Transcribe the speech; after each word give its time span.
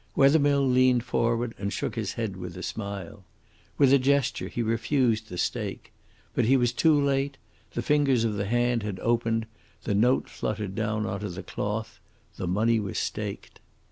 Wethermill 0.15 0.65
leaned 0.67 1.03
forward 1.03 1.53
and 1.59 1.71
shook 1.71 1.93
his 1.93 2.13
head 2.13 2.35
with 2.35 2.57
a 2.57 2.63
smile. 2.63 3.23
With 3.77 3.93
a 3.93 3.99
gesture 3.99 4.47
he 4.47 4.63
refused 4.63 5.29
the 5.29 5.37
stake. 5.37 5.93
But 6.33 6.45
he 6.45 6.57
was 6.57 6.73
too 6.73 6.99
late. 6.99 7.37
The 7.73 7.83
fingers 7.83 8.23
of 8.23 8.33
the 8.33 8.47
hand 8.47 8.81
had 8.81 8.99
opened, 9.01 9.45
the 9.83 9.93
note 9.93 10.27
fluttered 10.27 10.73
down 10.73 11.05
on 11.05 11.19
to 11.19 11.29
the 11.29 11.43
cloth, 11.43 11.99
the 12.37 12.47
money 12.47 12.79
was 12.79 12.97
staked. 12.97 13.59